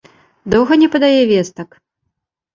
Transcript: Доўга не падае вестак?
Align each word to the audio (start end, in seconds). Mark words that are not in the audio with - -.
Доўга 0.53 0.73
не 0.85 0.87
падае 0.95 1.21
вестак? 1.33 1.69